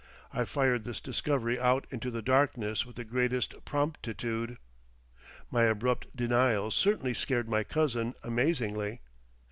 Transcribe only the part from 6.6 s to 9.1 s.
certainly scared my cousin amazingly.